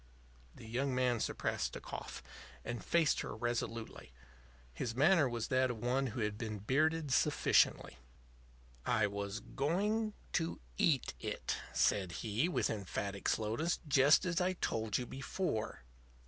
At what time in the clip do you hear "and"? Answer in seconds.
2.65-2.83